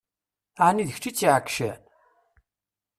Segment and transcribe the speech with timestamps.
[0.67, 1.79] Ɛni d kečč i tt-iɛeggcen?